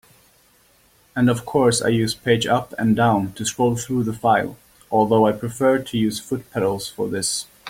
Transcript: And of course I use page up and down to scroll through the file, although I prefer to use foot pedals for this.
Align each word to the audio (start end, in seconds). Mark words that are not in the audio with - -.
And 1.15 1.29
of 1.29 1.45
course 1.45 1.79
I 1.83 1.89
use 1.89 2.15
page 2.15 2.47
up 2.47 2.73
and 2.79 2.95
down 2.95 3.33
to 3.33 3.45
scroll 3.45 3.75
through 3.77 4.05
the 4.05 4.13
file, 4.13 4.57
although 4.89 5.27
I 5.27 5.31
prefer 5.31 5.77
to 5.77 5.95
use 5.95 6.19
foot 6.19 6.49
pedals 6.49 6.87
for 6.89 7.07
this. 7.07 7.45